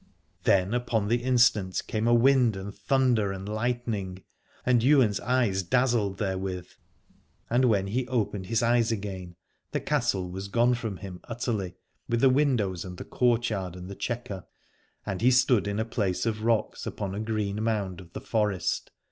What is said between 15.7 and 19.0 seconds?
a place of rocks upon a green mound of the forest.